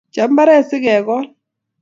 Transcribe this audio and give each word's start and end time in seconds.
Chop 0.13 0.29
mbaret 0.33 0.63
sikekol 0.69 1.23